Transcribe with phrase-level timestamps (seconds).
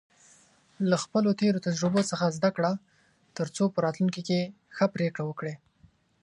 [0.89, 2.71] له خپلو تېرو تجربو څخه زده کړه،
[3.37, 4.39] ترڅو په راتلونکي کې
[4.75, 5.53] ښه پریکړې وکړې.